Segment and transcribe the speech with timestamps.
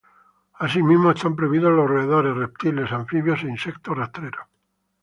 [0.55, 4.45] Asimismo están prohibidos los roedores, reptiles, anfibios e insectos rastreros.